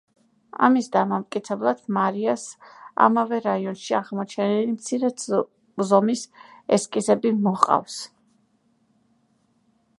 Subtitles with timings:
[0.67, 2.45] ამის დამამტკიცებლად, მარიას
[3.09, 5.11] ამავე რაიონში აღმოჩენილი მცირე
[5.91, 6.25] ზომის
[6.79, 7.99] ესკიზები მოჰყავს.